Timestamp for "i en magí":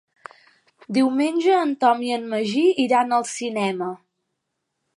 2.07-2.65